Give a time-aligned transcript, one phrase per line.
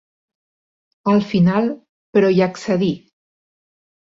[1.13, 1.69] Al final,
[2.17, 2.91] però hi accedí.